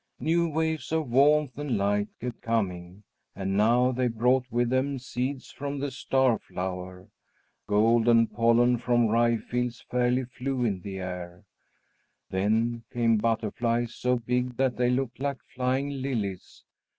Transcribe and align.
New 0.19 0.49
waves 0.49 0.91
of 0.91 1.11
warmth 1.11 1.59
and 1.59 1.77
light 1.77 2.07
kept 2.19 2.41
coming, 2.41 3.03
and 3.35 3.55
now 3.55 3.91
they 3.91 4.07
brought 4.07 4.47
with 4.51 4.69
them 4.71 4.97
seeds 4.97 5.51
from 5.51 5.77
the 5.77 5.91
star 5.91 6.39
flower. 6.39 7.07
Golden 7.67 8.25
pollen 8.25 8.79
from 8.79 9.09
rye 9.09 9.37
fields 9.37 9.81
fairly 9.91 10.23
flew 10.25 10.65
in 10.65 10.81
the 10.81 10.97
air. 10.99 11.43
Then 12.31 12.83
came 12.91 13.17
butterflies, 13.17 13.93
so 13.93 14.15
big 14.17 14.57
that 14.57 14.75
they 14.75 14.89
looked 14.89 15.19
like 15.19 15.37
flying 15.53 16.01
lilies. 16.01 16.63